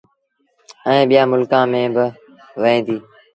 ائيٚݩ 0.87 1.07
ٻيٚآݩ 1.09 1.29
ملڪآݩ 1.31 1.69
ميݩ 1.71 1.93
با 1.95 2.05
وهي 2.61 2.79
ديٚ 2.85 3.01